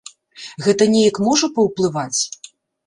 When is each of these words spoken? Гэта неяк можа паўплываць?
Гэта 0.67 0.83
неяк 0.95 1.21
можа 1.29 1.51
паўплываць? 1.59 2.21